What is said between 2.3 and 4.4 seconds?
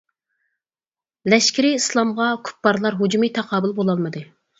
كۇپپارلار ھۇجۇمى تاقابىل بولالمىدى.